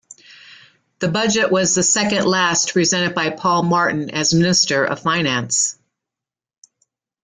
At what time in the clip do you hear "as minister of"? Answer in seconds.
4.09-4.99